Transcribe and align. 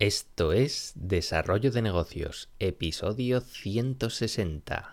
Esto 0.00 0.52
es 0.52 0.92
Desarrollo 0.94 1.72
de 1.72 1.82
Negocios, 1.82 2.48
episodio 2.60 3.40
160. 3.40 4.92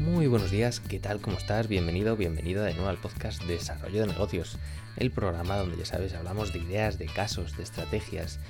Muy 0.00 0.26
buenos 0.26 0.50
días, 0.50 0.80
¿qué 0.80 0.98
tal? 0.98 1.20
¿Cómo 1.20 1.36
estás? 1.36 1.68
Bienvenido, 1.68 2.16
bienvenida 2.16 2.64
de 2.64 2.74
nuevo 2.74 2.88
al 2.88 2.98
podcast 2.98 3.40
Desarrollo 3.44 4.00
de 4.00 4.08
Negocios, 4.08 4.58
el 4.96 5.12
programa 5.12 5.56
donde 5.56 5.76
ya 5.76 5.84
sabes, 5.84 6.14
hablamos 6.14 6.52
de 6.52 6.58
ideas, 6.58 6.98
de 6.98 7.06
casos, 7.06 7.56
de 7.56 7.62
estrategias, 7.62 8.40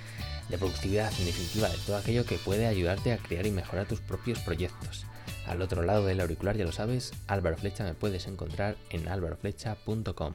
de 0.49 0.57
productividad, 0.57 1.13
en 1.19 1.27
definitiva, 1.27 1.69
de 1.69 1.77
todo 1.85 1.99
aquello 1.99 2.25
que 2.25 2.39
puede 2.39 2.67
ayudarte 2.67 3.13
a 3.13 3.19
crear 3.19 3.45
y 3.45 3.51
mejorar 3.51 3.87
tus 3.87 4.01
propios 4.01 4.39
proyectos. 4.39 5.05
Al 5.47 5.63
otro 5.63 5.83
lado 5.83 6.07
del 6.07 6.21
auricular, 6.21 6.57
ya 6.57 6.65
lo 6.65 6.73
sabes, 6.73 7.13
Álvaro 7.27 7.57
Flecha 7.57 7.85
me 7.85 7.95
puedes 7.95 8.27
encontrar 8.27 8.77
en 8.91 9.09
álvaroflecha.com. 9.09 10.35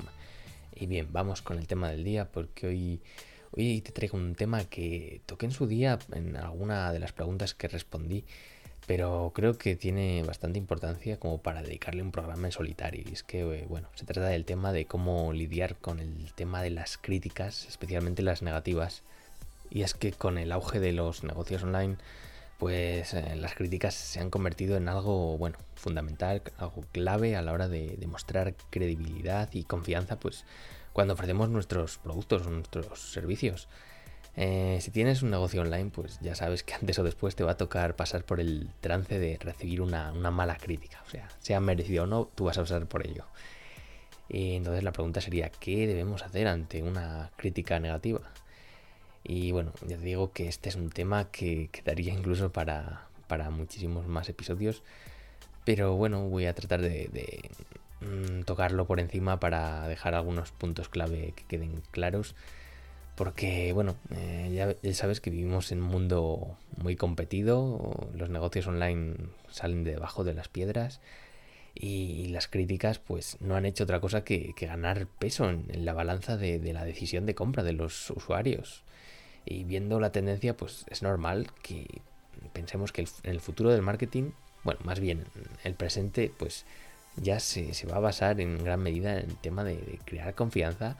Y 0.75 0.87
bien, 0.87 1.07
vamos 1.11 1.41
con 1.41 1.57
el 1.57 1.67
tema 1.67 1.89
del 1.89 2.03
día 2.03 2.29
porque 2.31 2.67
hoy, 2.67 3.01
hoy 3.51 3.81
te 3.81 3.91
traigo 3.91 4.17
un 4.17 4.35
tema 4.35 4.65
que 4.65 5.21
toqué 5.25 5.45
en 5.45 5.53
su 5.53 5.67
día 5.67 5.99
en 6.11 6.35
alguna 6.35 6.91
de 6.91 6.99
las 6.99 7.13
preguntas 7.13 7.53
que 7.53 7.67
respondí, 7.67 8.25
pero 8.85 9.31
creo 9.33 9.57
que 9.57 9.75
tiene 9.75 10.21
bastante 10.23 10.59
importancia 10.59 11.17
como 11.17 11.41
para 11.41 11.63
dedicarle 11.63 12.03
un 12.03 12.11
programa 12.11 12.47
en 12.47 12.51
solitario. 12.51 13.03
Y 13.09 13.13
es 13.13 13.23
que, 13.23 13.41
eh, 13.41 13.65
bueno, 13.67 13.87
se 13.95 14.05
trata 14.05 14.27
del 14.27 14.45
tema 14.45 14.73
de 14.73 14.85
cómo 14.85 15.33
lidiar 15.33 15.75
con 15.77 15.99
el 15.99 16.33
tema 16.33 16.61
de 16.61 16.69
las 16.69 16.97
críticas, 16.97 17.65
especialmente 17.67 18.21
las 18.21 18.41
negativas. 18.41 19.03
Y 19.71 19.81
es 19.81 19.93
que 19.93 20.11
con 20.11 20.37
el 20.37 20.51
auge 20.51 20.79
de 20.79 20.91
los 20.91 21.23
negocios 21.23 21.63
online, 21.63 21.97
pues 22.57 23.13
eh, 23.13 23.35
las 23.35 23.53
críticas 23.55 23.93
se 23.93 24.19
han 24.19 24.29
convertido 24.29 24.77
en 24.77 24.87
algo, 24.87 25.37
bueno, 25.37 25.57
fundamental, 25.75 26.41
algo 26.57 26.83
clave 26.91 27.35
a 27.35 27.41
la 27.41 27.51
hora 27.51 27.67
de 27.67 27.95
demostrar 27.97 28.55
credibilidad 28.69 29.49
y 29.53 29.63
confianza, 29.63 30.19
pues 30.19 30.45
cuando 30.93 31.13
ofrecemos 31.13 31.49
nuestros 31.49 31.97
productos 31.97 32.47
o 32.47 32.49
nuestros 32.49 33.11
servicios. 33.11 33.67
Eh, 34.37 34.79
si 34.81 34.91
tienes 34.91 35.21
un 35.23 35.31
negocio 35.31 35.61
online, 35.61 35.91
pues 35.91 36.19
ya 36.21 36.35
sabes 36.35 36.63
que 36.63 36.73
antes 36.73 36.97
o 36.99 37.03
después 37.03 37.35
te 37.35 37.43
va 37.43 37.53
a 37.53 37.57
tocar 37.57 37.95
pasar 37.95 38.23
por 38.23 38.39
el 38.39 38.69
trance 38.81 39.17
de 39.17 39.37
recibir 39.37 39.81
una, 39.81 40.11
mala 40.13 40.57
crítica. 40.57 41.01
O 41.05 41.09
sea, 41.09 41.27
sea 41.39 41.59
merecido 41.59 42.03
o 42.03 42.07
no, 42.07 42.29
tú 42.35 42.45
vas 42.45 42.57
a 42.57 42.61
pasar 42.61 42.85
por 42.87 43.05
ello. 43.05 43.25
Entonces 44.29 44.83
la 44.83 44.91
pregunta 44.91 45.21
sería, 45.21 45.49
¿qué 45.49 45.87
debemos 45.87 46.23
hacer 46.23 46.47
ante 46.47 46.81
una 46.81 47.31
crítica 47.35 47.79
negativa? 47.79 48.21
Y 49.27 49.51
bueno, 49.51 49.71
ya 49.87 49.97
te 49.97 50.03
digo 50.03 50.31
que 50.31 50.47
este 50.47 50.69
es 50.69 50.75
un 50.75 50.91
tema 50.91 51.31
que 51.31 51.69
quedaría 51.71 52.13
incluso 52.13 52.51
para, 52.51 53.07
para 53.27 53.49
muchísimos 53.49 54.07
más 54.07 54.29
episodios. 54.29 54.83
Pero 55.65 55.95
bueno, 55.95 56.29
voy 56.29 56.45
a 56.45 56.53
tratar 56.53 56.81
de, 56.81 57.49
mm, 58.01 58.43
tocarlo 58.43 58.85
por 58.85 58.99
encima 58.99 59.39
para 59.39 59.87
dejar 59.87 60.13
algunos 60.13 60.51
puntos 60.51 60.89
clave 60.89 61.33
que 61.35 61.43
queden 61.45 61.81
claros. 61.91 62.35
Porque 63.15 63.73
bueno, 63.73 63.95
eh, 64.11 64.75
ya, 64.83 64.93
sabes 64.93 65.21
que 65.21 65.31
vivimos 65.31 65.71
en 65.71 65.81
un 65.81 65.89
mundo 65.89 66.57
muy 66.77 66.95
competido, 66.95 68.09
los 68.13 68.29
negocios 68.29 68.67
online 68.67 69.15
salen 69.49 69.83
de 69.85 69.91
debajo 69.91 70.23
de 70.23 70.33
las 70.33 70.49
piedras 70.49 70.99
y 71.73 72.27
las 72.27 72.47
críticas 72.47 72.99
pues 72.99 73.37
no 73.41 73.55
han 73.55 73.65
hecho 73.65 73.83
otra 73.83 73.99
cosa 73.99 74.23
que, 74.23 74.53
ganar 74.59 75.07
peso 75.07 75.49
en, 75.49 75.85
la 75.85 75.93
balanza 75.93 76.37
de, 76.37 76.59
la 76.73 76.85
decisión 76.85 77.25
de 77.25 77.35
compra 77.35 77.63
de 77.63 77.73
los 77.73 78.09
usuarios. 78.11 78.83
Y 79.45 79.63
viendo 79.63 79.99
la 79.99 80.11
tendencia, 80.11 80.57
pues 80.57 80.85
es 80.89 81.03
normal 81.03 81.47
que 81.61 82.01
pensemos 82.53 82.91
que 82.91 83.01
el, 83.01 83.09
el 83.23 83.41
futuro 83.41 83.71
del 83.71 83.81
marketing, 83.81 84.31
bueno, 84.63 84.79
más 84.83 84.99
bien 84.99 85.25
el 85.63 85.75
presente, 85.75 86.31
pues 86.35 86.65
ya 87.17 87.39
se, 87.39 87.73
se 87.73 87.87
va 87.87 87.97
a 87.97 87.99
basar 87.99 88.41
en 88.41 88.63
gran 88.63 88.81
medida 88.81 89.17
en 89.19 89.29
el 89.29 89.37
tema 89.37 89.63
de, 89.63 89.99
crear 90.05 90.33
confianza 90.35 90.97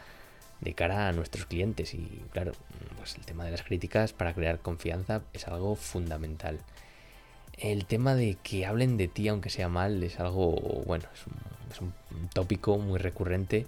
de 0.61 0.73
cara 0.73 1.07
a 1.07 1.11
nuestros 1.11 1.45
clientes. 1.45 1.93
Y 1.93 2.21
claro, 2.31 2.53
pues 2.97 3.15
el 3.15 3.25
tema 3.25 3.45
de 3.45 3.51
las 3.51 3.63
críticas 3.63 4.13
para 4.13 4.33
crear 4.33 4.59
confianza 4.59 5.21
es 5.33 5.47
algo 5.47 5.75
fundamental. 5.75 6.59
El 7.57 7.85
tema 7.85 8.15
de 8.15 8.37
que 8.43 8.65
hablen 8.65 8.97
de 8.97 9.07
ti 9.07 9.27
aunque 9.27 9.49
sea 9.49 9.69
mal 9.69 10.03
es 10.03 10.19
algo, 10.19 10.51
bueno, 10.85 11.05
es 11.71 11.81
un 11.81 11.93
tópico 12.33 12.77
muy 12.77 12.99
recurrente 12.99 13.65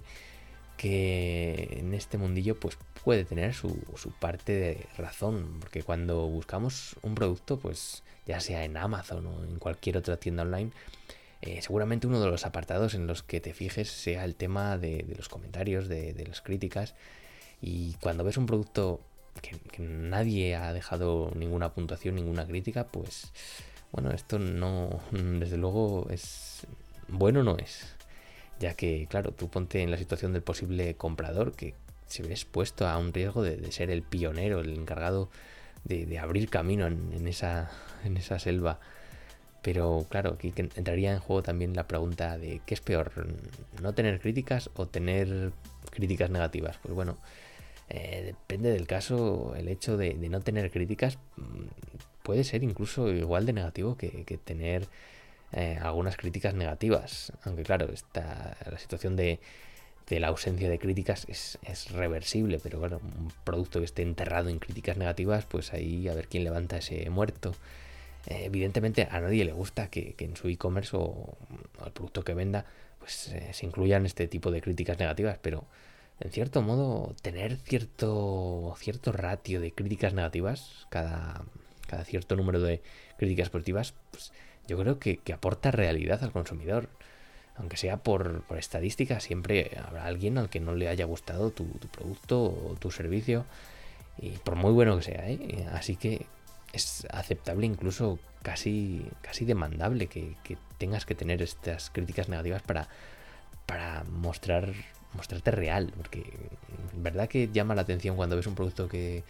que 0.78 1.76
en 1.80 1.92
este 1.92 2.16
mundillo 2.16 2.58
pues 2.58 2.78
puede 3.04 3.24
tener 3.24 3.52
su, 3.52 3.78
su, 3.96 4.10
parte 4.12 4.52
de 4.52 4.86
razón, 4.96 5.58
porque 5.60 5.82
cuando 5.82 6.26
buscamos 6.28 6.96
un 7.02 7.14
producto, 7.14 7.58
pues 7.58 8.04
ya 8.26 8.40
sea 8.40 8.64
en 8.64 8.76
Amazon 8.76 9.26
o 9.26 9.44
en 9.44 9.58
cualquier 9.58 9.98
otra 9.98 10.16
tienda 10.16 10.44
online, 10.44 10.70
eh, 11.42 11.60
seguramente 11.62 12.06
uno 12.06 12.20
de 12.20 12.30
los 12.30 12.46
apartados 12.46 12.94
en 12.94 13.06
los 13.06 13.22
que 13.22 13.40
te 13.40 13.52
fijes 13.52 13.90
sea 13.90 14.24
el 14.24 14.36
tema 14.36 14.78
de, 14.78 15.04
los 15.16 15.28
comentarios, 15.28 15.88
de, 15.88 16.14
de, 16.14 16.26
las 16.26 16.40
críticas, 16.40 16.94
y 17.60 17.94
cuando 17.94 18.24
ves 18.24 18.36
un 18.36 18.46
producto 18.46 19.00
que, 19.42 19.58
que, 19.72 19.82
nadie 19.82 20.54
ha 20.54 20.72
dejado 20.72 21.32
ninguna 21.34 21.74
puntuación, 21.74 22.14
ninguna 22.14 22.46
crítica, 22.46 22.86
pues 22.86 23.32
bueno, 23.90 24.12
esto 24.12 24.38
no, 24.38 25.00
desde 25.10 25.56
luego 25.56 26.06
es 26.10 26.66
bueno 27.08 27.42
no 27.42 27.56
es 27.56 27.97
ya 28.60 28.74
que, 28.74 29.06
claro, 29.08 29.32
tú 29.32 29.48
ponte 29.48 29.82
en 29.82 29.90
la 29.90 29.96
situación 29.96 30.32
del 30.32 30.42
posible 30.42 30.94
comprador 30.96 31.52
que 31.52 31.74
se 32.06 32.22
ve 32.22 32.30
expuesto 32.30 32.88
a 32.88 32.98
un 32.98 33.12
riesgo 33.12 33.42
de, 33.42 33.70
ser 33.70 33.90
el 33.90 34.02
pionero, 34.02 34.60
el 34.60 34.74
encargado 34.74 35.28
de, 35.84 36.18
abrir 36.18 36.48
camino 36.48 36.86
en, 36.86 37.26
esa, 37.28 37.70
en 38.04 38.16
esa 38.16 38.38
selva. 38.38 38.80
Pero 39.62 40.06
claro, 40.08 40.34
aquí 40.34 40.52
entraría 40.56 41.12
en 41.12 41.18
juego 41.18 41.42
también 41.42 41.74
la 41.74 41.86
pregunta 41.86 42.38
de 42.38 42.60
¿qué 42.64 42.74
es 42.74 42.80
peor? 42.80 43.12
¿No 43.82 43.92
tener 43.92 44.20
críticas 44.20 44.70
o 44.74 44.86
tener 44.86 45.52
críticas 45.90 46.30
negativas? 46.30 46.78
Pues 46.82 46.94
bueno, 46.94 47.18
eh, 47.88 48.22
depende 48.24 48.70
del 48.70 48.86
caso, 48.86 49.54
el 49.56 49.68
hecho 49.68 49.96
de, 49.96 50.14
no 50.14 50.40
tener 50.40 50.70
críticas 50.70 51.18
mm, 51.36 51.64
puede 52.22 52.44
ser 52.44 52.62
incluso 52.62 53.10
igual 53.10 53.46
de 53.46 53.52
negativo 53.52 53.96
que 53.96 54.38
tener 54.44 54.86
eh, 55.52 55.78
algunas 55.80 56.16
críticas 56.16 56.54
negativas. 56.54 57.32
Aunque 57.44 57.62
claro, 57.62 57.90
esta, 57.92 58.56
la 58.70 58.78
situación 58.78 59.16
de, 59.16 59.40
la 60.10 60.28
ausencia 60.28 60.68
de 60.70 60.78
críticas 60.78 61.26
es, 61.28 61.58
reversible, 61.92 62.58
pero 62.62 62.78
bueno, 62.78 63.00
un 63.02 63.32
producto 63.44 63.78
que 63.78 63.84
esté 63.84 64.02
enterrado 64.02 64.48
en 64.48 64.58
críticas 64.58 64.96
negativas, 64.96 65.44
pues 65.46 65.72
ahí 65.72 66.08
a 66.08 66.14
ver 66.14 66.28
quién 66.28 66.44
levanta 66.44 66.78
ese 66.78 67.08
muerto. 67.10 67.54
Eh, 68.26 68.44
evidentemente 68.44 69.08
a 69.10 69.20
nadie 69.20 69.44
le 69.44 69.52
gusta 69.52 69.88
que, 69.90 70.14
en 70.18 70.36
su 70.36 70.48
e-commerce 70.48 70.96
o, 70.96 71.00
o, 71.00 71.84
el 71.84 71.92
producto 71.92 72.24
que 72.24 72.34
venda 72.34 72.66
pues 72.98 73.28
eh, 73.28 73.50
se 73.52 73.64
incluyan 73.64 74.06
este 74.06 74.28
tipo 74.28 74.50
de 74.50 74.60
críticas 74.60 74.98
negativas, 74.98 75.38
pero 75.40 75.64
en 76.20 76.30
cierto 76.32 76.62
modo 76.62 77.14
tener 77.22 77.56
cierto, 77.56 78.74
cierto 78.78 79.12
ratio 79.12 79.60
de 79.60 79.72
críticas 79.72 80.14
negativas, 80.14 80.86
cada, 80.90 81.44
cada 81.86 82.04
cierto 82.04 82.36
número 82.36 82.60
de 82.60 82.82
críticas 83.16 83.50
positivas, 83.50 83.94
pues 84.10 84.32
yo 84.68 84.78
creo 84.78 85.00
que, 85.00 85.16
que 85.16 85.32
aporta 85.32 85.72
realidad 85.72 86.22
al 86.22 86.30
consumidor. 86.30 86.88
Aunque 87.56 87.76
sea 87.76 87.96
por, 87.96 88.42
por, 88.42 88.58
estadística, 88.58 89.18
siempre 89.18 89.72
habrá 89.84 90.04
alguien 90.04 90.38
al 90.38 90.48
que 90.48 90.60
no 90.60 90.76
le 90.76 90.88
haya 90.88 91.06
gustado 91.06 91.50
tu, 91.50 91.66
producto 91.66 92.40
o 92.44 92.76
tu 92.78 92.92
servicio. 92.92 93.46
Y 94.18 94.30
por 94.30 94.54
muy 94.54 94.72
bueno 94.72 94.96
que 94.98 95.02
sea, 95.02 95.28
¿eh? 95.28 95.66
Así 95.72 95.96
que 95.96 96.26
es 96.72 97.06
aceptable, 97.10 97.66
incluso 97.66 98.20
casi, 98.42 99.06
casi 99.22 99.44
demandable 99.44 100.06
que, 100.06 100.36
que 100.44 100.56
tengas 100.76 101.04
que 101.04 101.16
tener 101.16 101.42
estas 101.42 101.90
críticas 101.90 102.28
negativas 102.28 102.62
para, 102.62 102.88
para 103.66 104.04
mostrar, 104.04 104.72
mostrarte 105.14 105.50
real. 105.50 105.92
Porque 105.96 106.24
verdad 106.94 107.28
que 107.28 107.48
llama 107.52 107.74
la 107.74 107.82
atención 107.82 108.16
cuando 108.16 108.36
ves 108.36 108.46
un 108.46 108.54
producto 108.54 108.88
que 108.88 109.24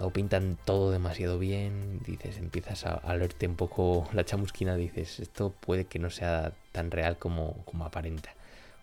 o 0.00 0.10
pintan 0.10 0.58
todo 0.64 0.90
demasiado 0.90 1.38
bien, 1.38 2.00
dices, 2.04 2.38
empiezas 2.38 2.86
a, 2.86 2.94
a 2.94 3.16
leerte 3.16 3.46
un 3.46 3.56
poco 3.56 4.08
la 4.12 4.24
chamusquina, 4.24 4.76
dices, 4.76 5.20
esto 5.20 5.54
puede 5.60 5.86
que 5.86 5.98
no 5.98 6.10
sea 6.10 6.52
tan 6.72 6.90
real 6.90 7.18
como, 7.18 7.64
como 7.64 7.84
aparenta. 7.84 8.34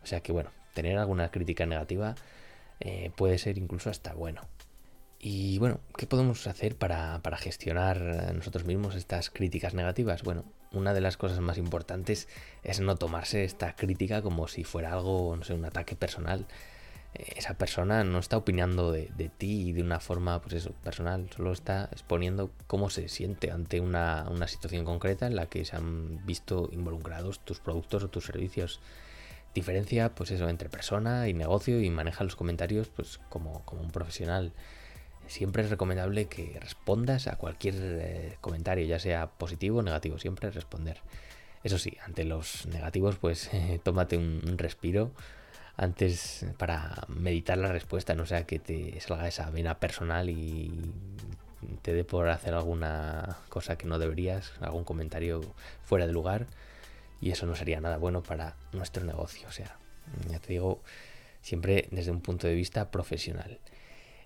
O 0.03 0.05
sea 0.05 0.21
que 0.21 0.31
bueno, 0.31 0.51
tener 0.73 0.97
alguna 0.97 1.31
crítica 1.31 1.65
negativa 1.65 2.15
eh, 2.79 3.11
puede 3.15 3.37
ser 3.37 3.57
incluso 3.57 3.89
hasta 3.89 4.13
bueno. 4.13 4.41
Y 5.19 5.57
bueno, 5.57 5.79
¿qué 5.97 6.05
podemos 6.05 6.45
hacer 6.45 6.75
para, 6.75 7.19
para 7.23 7.37
gestionar 7.37 7.99
nosotros 8.35 8.65
mismos 8.65 8.95
estas 8.95 9.31
críticas 9.31 9.73
negativas? 9.73 10.21
Bueno, 10.23 10.45
una 10.71 10.93
de 10.93 11.01
las 11.01 11.17
cosas 11.17 11.39
más 11.39 11.57
importantes 11.57 12.27
es 12.63 12.79
no 12.79 12.95
tomarse 12.95 13.43
esta 13.43 13.75
crítica 13.75 14.21
como 14.21 14.47
si 14.47 14.63
fuera 14.63 14.93
algo, 14.93 15.35
no 15.35 15.43
sé, 15.43 15.53
un 15.53 15.65
ataque 15.65 15.95
personal 15.95 16.45
esa 17.13 17.55
persona 17.55 18.03
no 18.03 18.19
está 18.19 18.37
opinando 18.37 18.91
de, 18.91 19.09
de, 19.17 19.29
ti 19.29 19.73
de 19.73 19.81
una 19.81 19.99
forma, 19.99 20.39
pues 20.41 20.53
eso, 20.53 20.71
personal, 20.83 21.29
solo 21.35 21.51
está 21.51 21.89
exponiendo 21.91 22.51
cómo 22.67 22.89
se 22.89 23.09
siente 23.09 23.51
ante 23.51 23.79
una, 23.79 24.27
una, 24.29 24.47
situación 24.47 24.85
concreta 24.85 25.25
en 25.25 25.35
la 25.35 25.47
que 25.47 25.65
se 25.65 25.75
han 25.75 26.25
visto 26.25 26.69
involucrados 26.71 27.39
tus 27.39 27.59
productos 27.59 28.03
o 28.03 28.09
tus 28.09 28.25
servicios. 28.25 28.79
Diferencia, 29.55 30.13
pues 30.13 30.29
eso, 30.31 30.49
entre 30.49 30.69
persona 30.69 31.27
y 31.27 31.33
negocio 31.33 31.81
y 31.81 31.89
maneja 31.89 32.23
los 32.23 32.35
comentarios, 32.35 32.89
pues 32.89 33.19
como, 33.29 33.63
como 33.65 33.81
un 33.81 33.89
profesional. 33.91 34.51
Siempre 35.25 35.63
es 35.63 35.69
recomendable 35.69 36.25
que 36.25 36.57
respondas 36.59 37.27
a 37.27 37.37
cualquier 37.37 37.75
eh, 37.79 38.37
comentario, 38.39 38.85
ya 38.85 38.99
sea 38.99 39.27
positivo 39.27 39.79
o 39.79 39.81
negativo, 39.81 40.19
siempre 40.19 40.51
responder. 40.51 41.01
Eso 41.63 41.79
sí, 41.79 41.97
ante 42.05 42.23
los 42.23 42.65
negativos, 42.67 43.17
pues 43.17 43.49
tómate 43.83 44.17
un, 44.17 44.57
respiro 44.57 45.11
antes 45.77 46.45
para 46.57 47.05
meditar 47.07 47.57
la 47.57 47.71
respuesta, 47.71 48.15
no 48.15 48.25
sea 48.25 48.45
que 48.45 48.59
te 48.59 48.99
salga 48.99 49.27
esa 49.27 49.49
vena 49.51 49.79
personal 49.79 50.29
y 50.29 50.71
te 51.81 51.93
dé 51.93 52.03
por 52.03 52.29
hacer 52.29 52.53
alguna 52.53 53.37
cosa 53.49 53.77
que 53.77 53.87
no 53.87 53.99
deberías, 53.99 54.53
algún 54.59 54.83
comentario 54.83 55.41
fuera 55.83 56.05
de 56.05 56.13
lugar 56.13 56.47
y 57.21 57.31
eso 57.31 57.45
no 57.45 57.55
sería 57.55 57.79
nada 57.81 57.97
bueno 57.97 58.23
para 58.23 58.55
nuestro 58.73 59.03
negocio. 59.03 59.47
O 59.47 59.51
sea, 59.51 59.77
ya 60.29 60.39
te 60.39 60.53
digo, 60.53 60.81
siempre 61.41 61.87
desde 61.91 62.11
un 62.11 62.21
punto 62.21 62.47
de 62.47 62.53
vista 62.53 62.91
profesional. 62.91 63.59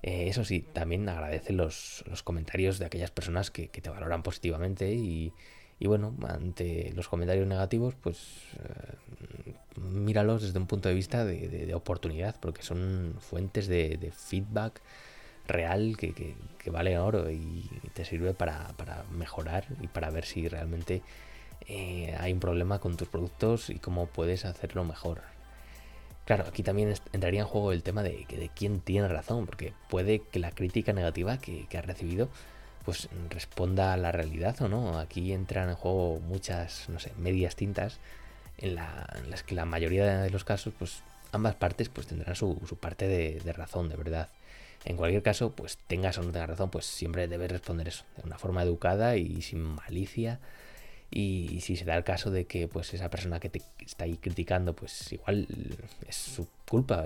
Eh, 0.04 0.28
eso 0.28 0.44
sí, 0.44 0.66
también 0.74 1.08
agradece 1.08 1.54
los, 1.54 2.04
comentarios 2.24 2.80
de 2.80 2.86
aquellas 2.86 3.12
personas 3.12 3.52
que, 3.52 3.68
te 3.68 3.90
valoran 3.90 4.24
positivamente 4.24 4.92
y, 4.94 5.34
bueno, 5.88 6.14
ante 6.28 6.92
los 6.96 7.08
comentarios 7.08 7.48
negativos, 7.48 7.96
pues 7.96 8.20
eh, 8.60 9.54
míralos 9.82 10.44
desde 10.44 10.60
un 10.60 10.68
punto 10.68 10.90
de 10.90 10.96
vista 10.96 11.26
de, 11.26 11.74
oportunidad, 11.74 12.36
porque 12.40 12.62
son 12.62 13.16
fuentes 13.20 13.68
de, 13.68 14.12
feedback 14.16 14.80
real 15.48 15.98
que, 15.98 16.36
vale 16.68 17.00
oro 17.00 17.32
y 17.32 17.68
te 17.94 18.06
sirve 18.06 18.36
para, 18.36 18.76
mejorar 19.12 19.66
y 19.82 19.88
para 19.88 20.12
ver 20.12 20.26
si 20.26 20.48
realmente 20.48 21.02
eh, 21.68 22.16
hay 22.20 22.32
un 22.32 22.40
problema 22.40 22.80
con 22.80 22.96
tus 22.96 23.08
productos 23.08 23.72
y 23.72 23.80
cómo 23.80 24.06
puedes 24.06 24.46
hacerlo 24.46 24.84
mejor. 24.84 25.22
Claro, 26.26 26.46
aquí 26.48 26.62
también 26.62 26.94
entraría 27.12 27.42
en 27.42 27.48
juego 27.48 27.72
el 27.72 27.82
tema 27.82 28.04
de, 28.04 28.28
de 28.30 28.52
quién 28.56 28.82
tiene 28.82 29.08
razón, 29.08 29.48
porque 29.48 29.74
puede 29.90 30.20
que 30.20 30.38
la 30.38 30.52
crítica 30.52 30.94
negativa 30.94 31.40
que, 31.40 31.66
que 31.68 31.78
has 31.80 31.86
recibido 31.88 32.30
pues 32.86 33.10
responda 33.30 33.94
a 33.94 33.98
la 33.98 34.12
realidad 34.12 34.62
o 34.62 34.68
no. 34.68 35.00
Aquí 35.00 35.34
entran 35.34 35.70
en 35.70 35.76
juego 35.76 36.20
muchas, 36.20 36.90
no 36.90 37.00
sé, 37.00 37.12
medias 37.18 37.56
tintas 37.56 38.00
en, 38.58 38.76
las 38.76 39.44
que 39.44 39.56
la 39.56 39.66
mayoría 39.66 40.22
de 40.22 40.30
los 40.30 40.44
casos, 40.44 40.74
pues 40.78 41.04
ambas 41.32 41.56
partes 41.56 41.90
pues 41.90 42.08
tendrán 42.08 42.36
su, 42.36 42.58
parte 42.80 43.08
de, 43.08 43.54
razón, 43.54 43.90
de 43.90 43.96
verdad. 43.96 44.30
En 44.84 44.98
cualquier 44.98 45.22
caso, 45.22 45.52
pues 45.52 45.78
tengas 45.88 46.18
o 46.18 46.24
no 46.24 46.32
tengas 46.32 46.50
razón, 46.50 46.72
pues 46.72 46.86
siempre 46.86 47.28
debes 47.28 47.52
responder 47.52 47.88
eso, 47.88 48.04
de 48.18 48.24
una 48.24 48.40
forma 48.40 48.64
educada 48.64 49.16
y 49.16 49.42
sin 49.42 49.62
malicia 49.62 50.40
y 51.14 51.60
si 51.60 51.76
se 51.76 51.84
da 51.84 51.98
el 51.98 52.06
caso 52.06 52.32
de 52.32 52.46
que 52.46 52.70
pues 52.70 52.94
esa 52.94 53.10
persona 53.10 53.42
que 53.42 53.50
te 53.50 53.62
está 53.80 54.06
ahí 54.06 54.16
criticando 54.16 54.74
pues 54.74 55.12
igual 55.12 55.46
es 56.08 56.16
su 56.16 56.48
culpa 56.70 57.04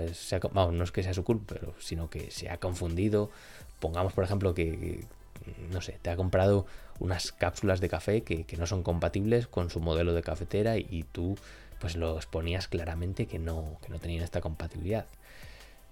no 0.52 0.84
es 0.84 0.92
que 0.92 1.02
sea 1.02 1.12
su 1.12 1.24
culpa 1.24 1.56
pero 1.58 1.74
sino 1.80 2.08
que 2.08 2.30
se 2.30 2.48
ha 2.48 2.58
confundido 2.58 3.30
pongamos 3.80 4.12
por 4.12 4.22
ejemplo 4.22 4.54
que, 4.54 5.04
no 5.70 5.80
sé 5.80 5.98
te 6.02 6.10
ha 6.10 6.16
comprado 6.16 6.66
unas 6.98 7.32
cápsulas 7.32 7.80
de 7.80 7.88
café 7.88 8.22
que, 8.22 8.46
no 8.56 8.66
son 8.66 8.82
compatibles 8.82 9.46
con 9.46 9.70
su 9.70 9.80
modelo 9.80 10.14
de 10.14 10.22
cafetera 10.22 10.76
y, 10.78 11.04
tú 11.12 11.36
pues 11.78 11.96
lo 11.96 12.16
exponías 12.16 12.68
claramente 12.68 13.26
que 13.26 13.38
no 13.38 13.78
que 13.82 13.90
no 13.90 13.98
tenían 13.98 14.24
esta 14.24 14.40
compatibilidad 14.40 15.06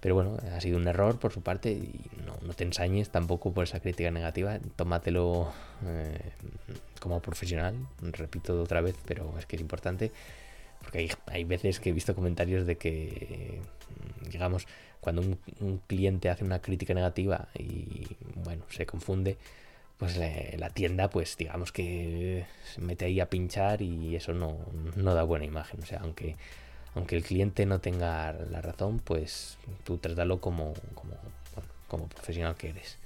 pero 0.05 0.13
bueno, 0.13 0.37
ha 0.55 0.61
sido 0.61 0.77
un 0.77 0.87
error 0.87 1.17
por 1.17 1.33
su 1.33 1.41
parte 1.41 1.71
y 1.71 1.99
no, 2.27 2.53
te 2.53 2.63
ensañes 2.63 3.09
tampoco 3.09 3.51
por 3.53 3.63
esa 3.63 3.79
crítica 3.79 4.11
negativa. 4.11 4.59
Tómatelo 4.75 5.51
eh, 5.83 6.19
como 6.99 7.21
profesional, 7.23 7.75
repito 7.99 8.61
otra 8.61 8.81
vez, 8.81 8.95
pero 9.07 9.33
es 9.39 9.47
que 9.47 9.55
es 9.55 9.63
importante. 9.63 10.11
Porque 10.79 11.09
hay, 11.25 11.43
veces 11.43 11.79
que 11.79 11.89
he 11.89 11.91
visto 11.91 12.13
comentarios 12.13 12.67
de 12.67 12.77
que, 12.77 13.59
digamos, 14.29 14.67
cuando 15.05 15.21
un, 15.21 15.77
cliente 15.87 16.29
hace 16.29 16.43
una 16.43 16.59
crítica 16.59 16.93
negativa 16.93 17.47
y, 17.57 18.07
bueno, 18.43 18.63
se 18.69 18.85
confunde, 18.85 19.37
pues 19.97 20.17
la 20.17 20.69
tienda, 20.71 21.09
pues 21.09 21.37
digamos 21.37 21.71
que 21.71 22.45
se 22.73 22.81
mete 22.81 23.05
ahí 23.05 23.21
a 23.21 23.29
pinchar 23.29 23.81
y 23.81 24.17
eso 24.17 24.33
no, 24.33 24.57
no 24.97 25.13
da 25.13 25.23
buena 25.23 25.45
imagen. 25.45 25.81
O 25.81 25.85
sea, 25.85 25.99
aunque 25.99 26.35
aunque 26.95 27.17
el 27.17 27.23
cliente 27.23 27.65
no 27.65 27.79
tenga 27.81 28.33
la 28.33 28.61
razón, 28.61 28.99
pues 28.99 29.57
tú 29.83 29.97
trátalo 29.97 30.39
como, 30.39 30.73
como, 31.87 32.07
profesional 32.07 32.55
que 32.55 32.69
eres. 32.69 32.97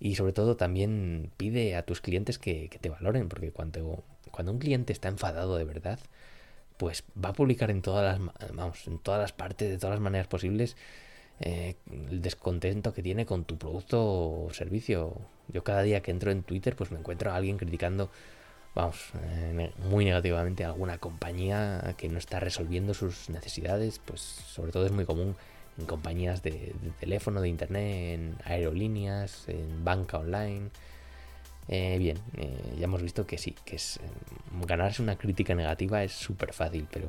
Y 0.00 0.16
sobre 0.16 0.32
todo 0.32 0.56
también 0.56 1.30
pide 1.36 1.76
a 1.76 1.82
tus 1.84 2.00
clientes 2.00 2.38
que, 2.38 2.68
te 2.80 2.88
valoren, 2.90 3.28
porque 3.28 3.52
cuando, 3.52 4.02
cuando 4.32 4.52
un 4.52 4.58
cliente 4.58 4.92
está 4.92 5.08
enfadado 5.08 5.56
de 5.56 5.64
verdad, 5.64 6.00
pues 6.76 7.04
va 7.22 7.30
a 7.30 7.32
publicar 7.32 7.70
en 7.70 7.82
todas 7.82 8.18
las, 8.18 8.54
vamos, 8.54 8.86
en 8.86 8.98
todas 8.98 9.20
las 9.20 9.32
partes, 9.32 9.70
de 9.70 9.78
todas 9.78 9.94
las 9.94 10.00
maneras 10.00 10.26
posibles, 10.26 10.76
eh, 11.40 11.76
el 11.90 12.22
descontento 12.22 12.92
que 12.94 13.02
tiene 13.02 13.26
con 13.26 13.44
tu 13.44 13.58
producto 13.58 14.02
o 14.02 14.48
servicio. 14.52 15.14
Yo 15.48 15.64
cada 15.64 15.82
día 15.82 16.02
que 16.02 16.10
entro 16.10 16.30
en 16.30 16.42
Twitter, 16.42 16.76
pues 16.76 16.90
me 16.90 16.98
encuentro 16.98 17.30
a 17.30 17.36
alguien 17.36 17.56
criticando 17.56 18.10
vamos, 18.76 19.10
eh, 19.22 19.72
muy 19.88 20.04
negativamente 20.04 20.64
a 20.64 20.68
alguna 20.68 20.98
compañía 20.98 21.94
que 21.96 22.10
no 22.10 22.18
está 22.18 22.40
resolviendo 22.40 22.92
sus 22.92 23.30
necesidades, 23.30 24.00
pues 24.04 24.20
sobre 24.20 24.70
todo 24.70 24.84
es 24.84 24.92
muy 24.92 25.06
común 25.06 25.34
en 25.78 25.86
compañías 25.86 26.42
de, 26.42 26.74
teléfono, 27.00 27.40
de 27.40 27.48
internet, 27.48 28.14
en 28.14 28.36
aerolíneas, 28.44 29.48
en 29.48 29.82
banca 29.82 30.18
online. 30.18 30.70
Eh, 31.68 31.96
bien, 31.98 32.18
eh, 32.36 32.76
ya 32.78 32.84
hemos 32.84 33.02
visto 33.02 33.26
que 33.26 33.38
sí, 33.38 33.54
que 33.64 33.76
es 33.76 33.98
ganarse 34.66 35.02
una 35.02 35.16
crítica 35.16 35.54
negativa 35.54 36.04
es 36.04 36.12
súper 36.12 36.52
fácil, 36.52 36.86
pero 36.92 37.08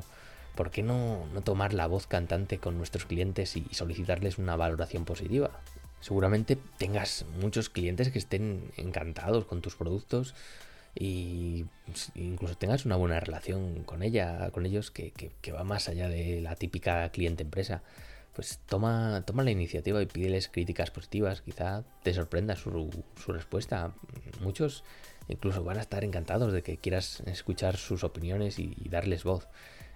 ¿por 0.56 0.70
qué 0.70 0.82
no, 0.82 1.26
no, 1.32 1.42
tomar 1.42 1.74
la 1.74 1.86
voz 1.86 2.06
cantante 2.06 2.58
con 2.58 2.76
nuestros 2.76 3.04
clientes 3.04 3.56
y 3.56 3.64
solicitarles 3.72 4.38
una 4.38 4.56
valoración 4.56 5.04
positiva? 5.04 5.50
Seguramente 6.00 6.56
tengas 6.78 7.24
muchos 7.40 7.68
clientes 7.68 8.10
que 8.10 8.18
estén 8.18 8.70
encantados 8.76 9.44
con 9.44 9.60
tus 9.60 9.74
productos 9.74 10.34
y 10.94 11.66
incluso 12.14 12.56
tengas 12.56 12.84
una 12.84 12.96
buena 12.96 13.20
relación 13.20 13.84
con 13.84 14.02
ella, 14.02 14.50
con 14.50 14.66
ellos, 14.66 14.90
que, 14.90 15.32
va 15.52 15.64
más 15.64 15.88
allá 15.88 16.08
de 16.08 16.40
la 16.40 16.56
típica 16.56 17.08
cliente 17.10 17.42
empresa, 17.42 17.82
pues 18.38 18.60
toma, 18.66 19.24
toma 19.26 19.42
la 19.42 19.50
iniciativa 19.50 20.00
y 20.00 20.06
pídeles 20.06 20.46
críticas 20.46 20.92
positivas, 20.92 21.42
quizá 21.42 21.82
te 22.04 22.14
sorprenda 22.14 22.54
su, 22.54 22.88
respuesta. 23.26 23.92
Muchos 24.38 24.84
incluso 25.26 25.64
van 25.64 25.78
a 25.78 25.80
estar 25.80 26.04
encantados 26.04 26.52
de 26.52 26.62
que 26.62 26.76
quieras 26.76 27.20
escuchar 27.26 27.76
sus 27.76 28.04
opiniones 28.04 28.60
y, 28.60 28.76
darles 28.88 29.24
voz. 29.24 29.48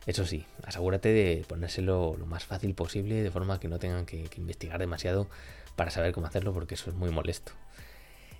Eso 0.06 0.26
sí, 0.26 0.44
asegúrate 0.64 1.10
de 1.10 1.44
ponérselo 1.46 2.16
lo 2.18 2.26
más 2.26 2.44
fácil 2.44 2.74
posible, 2.74 3.22
de 3.22 3.30
forma 3.30 3.60
que 3.60 3.68
no 3.68 3.78
tengan 3.78 4.06
que 4.06 4.28
investigar 4.36 4.80
demasiado 4.80 5.28
para 5.76 5.92
saber 5.92 6.10
cómo 6.10 6.26
hacerlo, 6.26 6.52
porque 6.52 6.74
eso 6.74 6.90
es 6.90 6.96
muy 6.96 7.10
molesto. 7.10 7.52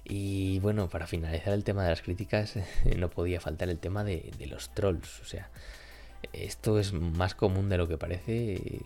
Y 0.05 0.59
bueno, 0.59 0.89
para 0.89 1.07
finalizar 1.07 1.53
el 1.53 1.63
tema 1.63 1.85
de 1.85 1.91
las 1.91 2.03
críticas, 2.03 2.55
no 2.97 3.09
podía 3.09 3.41
faltar 3.41 3.69
el 3.69 3.79
tema 3.79 4.03
de, 4.03 4.33
los 4.49 4.75
trolls. 4.75 5.21
O 5.21 5.25
sea, 5.25 5.51
esto 6.33 6.79
es 6.79 6.93
más 6.93 7.35
común 7.35 7.69
de 7.69 7.79
lo 7.79 7.89
que 7.89 7.99
parece. 7.99 8.81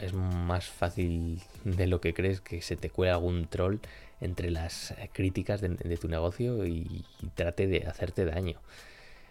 Es 0.00 0.12
más 0.12 0.66
fácil 0.66 1.40
de 1.64 1.86
lo 1.86 2.00
que 2.00 2.14
crees 2.14 2.40
que 2.40 2.62
se 2.62 2.76
te 2.76 2.90
cuele 2.90 3.12
algún 3.12 3.46
troll 3.46 3.78
entre 4.20 4.50
las 4.50 4.94
críticas 5.12 5.60
de, 5.60 5.96
tu 5.96 6.08
negocio 6.08 6.66
y, 6.66 7.04
trate 7.34 7.66
de 7.66 7.86
hacerte 7.86 8.24
daño. 8.24 8.58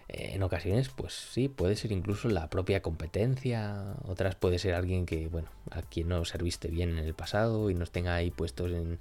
En 0.08 0.44
ocasiones, 0.44 0.90
pues 0.90 1.14
sí, 1.14 1.50
puede 1.50 1.76
ser 1.76 1.92
incluso 1.92 2.30
la 2.30 2.48
propia 2.50 2.84
competencia, 2.84 3.96
otras 4.08 4.36
puede 4.36 4.60
ser 4.60 4.76
alguien 4.76 5.08
que, 5.08 5.28
bueno, 5.28 5.50
a 5.72 5.82
quien 5.82 6.10
no 6.10 6.24
serviste 6.26 6.68
bien 6.68 6.92
en 6.92 7.00
el 7.00 7.16
pasado 7.16 7.72
y 7.72 7.74
nos 7.74 7.90
tenga 7.90 8.14
ahí 8.14 8.30
puestos 8.30 8.72
en, 8.72 9.00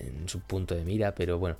en 0.00 0.28
su 0.28 0.40
punto 0.40 0.74
de 0.74 0.84
mira, 0.84 1.14
pero 1.14 1.38
bueno, 1.38 1.56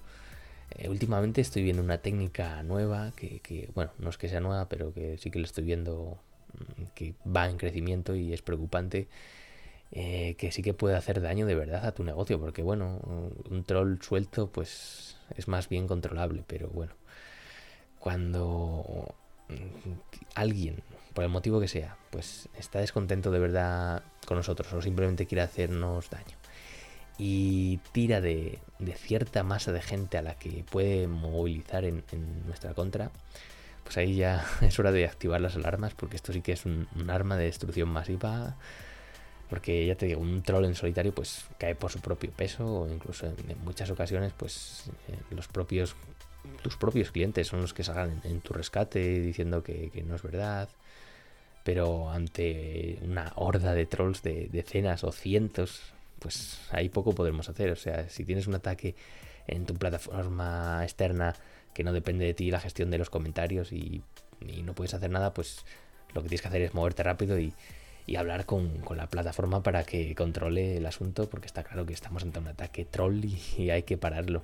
eh, 0.77 0.89
últimamente 0.89 1.41
estoy 1.41 1.63
viendo 1.63 1.83
una 1.83 1.99
técnica 1.99 2.63
nueva 2.63 3.13
que, 3.17 3.69
bueno, 3.75 3.93
no 3.99 4.11
es 4.11 4.19
que 4.19 4.29
sea 4.29 4.41
nueva, 4.41 4.69
pero 4.69 4.93
que 4.93 5.19
sí 5.19 5.31
que 5.31 5.39
lo 5.39 5.45
estoy 5.45 5.65
viendo 5.65 6.19
mm, 6.55 6.83
que 6.95 7.15
va 7.27 7.49
en 7.49 7.57
crecimiento 7.57 8.15
y 8.15 8.33
es 8.33 8.43
preocupante. 8.43 9.09
Eh, 9.93 10.37
que 10.39 10.53
sí 10.53 10.63
que 10.63 10.73
puede 10.73 10.95
hacer 10.95 11.21
daño 11.21 11.47
de 11.47 11.57
verdad 11.57 11.85
a 11.85 11.93
tu 11.93 12.05
negocio, 12.05 12.39
porque 12.39 12.63
bueno, 12.63 13.01
un 13.51 13.65
troll 13.65 13.99
suelto 14.01 14.49
pues 14.49 15.17
es 15.37 15.49
más 15.49 15.69
bien 15.69 15.89
controlable, 15.89 16.45
pero 16.47 16.69
bueno, 16.69 16.93
cuando 17.99 19.15
mm, 19.49 19.93
alguien, 20.37 20.83
por 21.13 21.25
el 21.25 21.31
motivo 21.31 21.61
que 21.61 21.69
sea, 21.69 21.97
pues 22.11 22.49
está 22.57 22.79
descontento 22.79 23.33
de 23.33 23.41
verdad 23.41 24.03
con 24.27 24.37
nosotros 24.37 24.73
o 24.73 24.81
simplemente 24.81 25.27
quiere 25.27 25.43
hacernos 25.43 26.09
daño, 26.09 26.37
y 27.23 27.77
tira 27.93 28.23
de, 28.23 28.59
cierta 28.97 29.43
masa 29.43 29.73
de 29.73 29.83
gente 29.83 30.17
a 30.17 30.23
la 30.23 30.37
que 30.37 30.65
puede 30.71 31.07
movilizar 31.07 31.85
en, 31.85 32.03
nuestra 32.47 32.73
contra, 32.73 33.11
pues 33.85 33.99
ahí 33.99 34.17
ya 34.17 34.47
es 34.63 34.79
hora 34.79 34.91
de 34.91 35.05
activar 35.05 35.39
las 35.39 35.55
alarmas 35.55 35.93
porque 35.93 36.17
esto 36.17 36.33
sí 36.33 36.41
que 36.41 36.53
es 36.53 36.65
un, 36.65 36.89
arma 37.11 37.37
de 37.37 37.45
destrucción 37.45 37.91
masiva. 37.91 38.57
Porque 39.51 39.85
ya 39.85 39.97
te 39.97 40.07
digo, 40.07 40.21
un 40.21 40.43
troll 40.43 40.65
en 40.65 40.77
solitario 40.77 41.13
pues 41.13 41.45
cae 41.59 41.75
por 41.75 41.91
su 41.91 42.01
propio 42.01 42.31
peso 42.31 42.83
o 42.83 42.89
incluso 42.89 43.27
en, 43.27 43.37
muchas 43.65 43.91
ocasiones 43.91 44.33
pues 44.35 44.85
eh, 45.09 45.19
los 45.35 45.49
propios 45.49 45.97
tus 46.63 46.77
propios 46.77 47.11
clientes 47.11 47.49
son 47.49 47.61
los 47.61 47.75
que 47.75 47.85
salgan 47.85 48.23
en, 48.25 48.41
tu 48.41 48.55
rescate 48.55 49.21
diciendo 49.21 49.63
que, 49.63 49.91
no 50.07 50.15
es 50.15 50.23
verdad. 50.23 50.71
Pero 51.65 52.11
ante 52.11 52.99
una 53.03 53.33
horda 53.35 53.75
de 53.75 53.85
trolls 53.85 54.23
de 54.23 54.49
decenas 54.51 55.05
o 55.05 55.13
cientos 55.13 55.93
pues 56.21 56.61
ahí 56.71 56.89
poco 56.89 57.15
podremos 57.15 57.49
hacer. 57.49 57.71
O 57.73 57.77
sea, 57.77 58.09
si 58.09 58.25
tienes 58.25 58.47
un 58.47 58.55
ataque 58.55 58.95
en 59.49 59.67
tu 59.67 59.75
plataforma 59.75 60.81
externa 60.85 61.35
que 61.75 61.83
no 61.83 61.93
depende 61.93 62.25
de 62.25 62.35
ti 62.35 62.51
la 62.51 62.61
gestión 62.61 62.91
de 62.91 62.99
los 62.99 63.11
comentarios 63.11 63.73
y 63.73 64.03
no 64.65 64.75
puedes 64.75 64.95
hacer 64.95 65.11
nada, 65.11 65.35
pues 65.35 65.65
lo 66.15 66.23
que 66.23 66.29
tienes 66.29 66.43
que 66.43 66.49
hacer 66.49 66.63
es 66.63 66.75
moverte 66.75 67.03
rápido 67.03 67.39
y, 67.39 67.53
hablar 68.17 68.45
con, 68.45 68.83
la 68.97 69.07
plataforma 69.07 69.63
para 69.63 69.85
que 69.85 70.17
controle 70.17 70.79
el 70.79 70.87
asunto, 70.87 71.31
porque 71.31 71.47
está 71.47 71.63
claro 71.63 71.87
que 71.87 71.93
estamos 71.93 72.25
ante 72.25 72.41
un 72.41 72.49
ataque 72.49 72.85
troll 72.85 73.25
y, 73.57 73.71
hay 73.71 73.85
que 73.85 73.97
pararlo. 73.97 74.43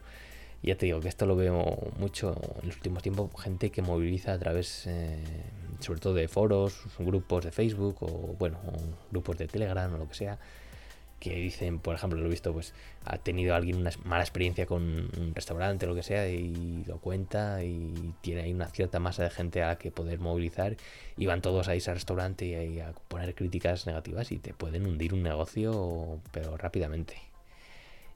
Ya 0.63 0.77
te 0.77 0.87
digo 0.87 1.01
que 1.01 1.09
esto 1.09 1.27
lo 1.27 1.35
veo 1.37 1.93
mucho 1.99 2.41
en 2.63 2.69
los 2.69 2.77
últimos 2.77 3.03
tiempos, 3.03 3.31
gente 3.41 3.71
que 3.71 3.83
moviliza 3.83 4.33
a 4.33 4.39
través, 4.39 4.87
eh, 4.87 5.19
sobre 5.81 6.01
todo 6.01 6.15
de 6.15 6.29
foros, 6.29 6.81
grupos 6.99 7.45
de 7.45 7.51
Facebook 7.51 7.97
o, 8.01 8.37
bueno, 8.39 8.59
grupos 9.11 9.37
de 9.37 9.49
Telegram 9.49 9.93
o 9.93 9.99
lo 9.99 10.09
que 10.09 10.15
sea, 10.15 10.39
que 11.21 11.35
dicen, 11.35 11.79
por 11.79 11.95
ejemplo, 11.95 12.21
lo 12.21 12.27
he 12.27 12.31
visto, 12.31 12.53
pues 12.53 12.75
ha 13.05 13.19
tenido 13.19 13.55
alguien 13.55 13.79
una 13.79 13.91
mala 14.05 14.23
experiencia 14.23 14.67
con 14.67 14.83
un 14.83 15.33
restaurante 15.35 15.87
o 15.87 15.89
lo 15.89 15.95
que 15.95 16.03
sea 16.03 16.29
y 16.29 16.85
lo 16.87 16.99
cuenta 16.99 17.65
y 17.65 18.15
tiene 18.21 18.43
ahí 18.43 18.53
una 18.53 18.69
cierta 18.69 19.01
masa 19.01 19.23
de 19.25 19.31
gente 19.31 19.63
a 19.63 19.69
la 19.69 19.79
que 19.79 19.91
poder 19.91 20.19
movilizar 20.21 20.77
y 21.17 21.27
van 21.27 21.41
todos 21.41 21.69
a 21.69 21.75
ese 21.75 21.93
restaurante 21.93 22.47
y 22.47 22.81
a 22.81 22.93
poner 23.09 23.35
críticas 23.35 23.87
negativas 23.87 24.33
y 24.33 24.39
te 24.39 24.53
pueden 24.55 24.87
hundir 24.87 25.15
un 25.15 25.23
negocio 25.23 26.21
pero 26.33 26.57
rápidamente. 26.57 27.17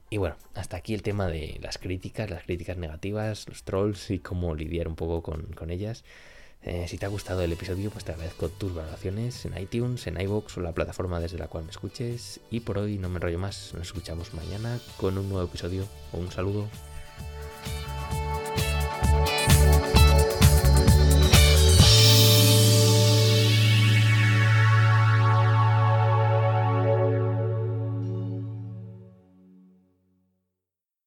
Y 0.09 0.17
bueno, 0.17 0.35
hasta 0.55 0.77
aquí 0.77 0.93
el 0.93 1.03
tema 1.03 1.27
de 1.27 1.57
las 1.61 1.77
críticas, 1.77 2.29
las 2.29 2.43
críticas 2.43 2.77
negativas, 2.77 3.47
los 3.47 3.63
trolls 3.63 4.11
y 4.11 4.19
cómo 4.19 4.55
lidiar 4.55 4.89
un 4.89 4.95
poco 4.95 5.23
con, 5.23 5.43
con 5.53 5.71
ellas. 5.71 6.03
Eh, 6.63 6.85
si 6.87 6.97
te 6.97 7.05
ha 7.05 7.09
gustado 7.09 7.41
el 7.41 7.51
episodio, 7.51 7.89
pues 7.89 8.05
te 8.05 8.11
agradezco 8.11 8.49
tus 8.49 8.73
valoraciones 8.75 9.45
en 9.45 9.57
iTunes, 9.57 10.05
en 10.05 10.21
iVoox 10.21 10.57
o 10.57 10.61
la 10.61 10.73
plataforma 10.73 11.19
desde 11.19 11.39
la 11.39 11.47
cual 11.47 11.63
me 11.63 11.71
escuches. 11.71 12.39
Y 12.51 12.59
por 12.59 12.77
hoy 12.77 12.97
no 12.97 13.09
me 13.09 13.15
enrollo 13.15 13.39
más, 13.39 13.73
nos 13.73 13.87
escuchamos 13.87 14.33
mañana 14.33 14.79
con 14.97 15.17
un 15.17 15.27
nuevo 15.29 15.47
episodio. 15.47 15.87
Un 16.13 16.31
saludo. 16.31 16.67